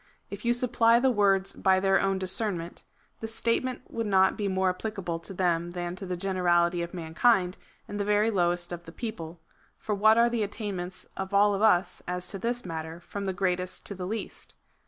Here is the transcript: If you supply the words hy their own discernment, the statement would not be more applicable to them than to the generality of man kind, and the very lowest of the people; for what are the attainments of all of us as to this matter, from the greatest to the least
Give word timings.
If 0.31 0.43
you 0.43 0.55
supply 0.55 0.99
the 0.99 1.11
words 1.11 1.55
hy 1.63 1.79
their 1.79 2.01
own 2.01 2.17
discernment, 2.17 2.83
the 3.19 3.27
statement 3.27 3.83
would 3.87 4.07
not 4.07 4.35
be 4.35 4.47
more 4.47 4.71
applicable 4.71 5.19
to 5.19 5.31
them 5.31 5.69
than 5.73 5.95
to 5.97 6.07
the 6.07 6.17
generality 6.17 6.81
of 6.81 6.91
man 6.91 7.13
kind, 7.13 7.55
and 7.87 7.99
the 7.99 8.03
very 8.03 8.31
lowest 8.31 8.71
of 8.71 8.85
the 8.85 8.91
people; 8.91 9.39
for 9.77 9.93
what 9.93 10.17
are 10.17 10.27
the 10.27 10.41
attainments 10.41 11.05
of 11.15 11.35
all 11.35 11.53
of 11.53 11.61
us 11.61 12.01
as 12.07 12.25
to 12.29 12.39
this 12.39 12.65
matter, 12.65 12.99
from 12.99 13.25
the 13.25 13.31
greatest 13.31 13.85
to 13.85 13.93
the 13.93 14.07
least 14.07 14.55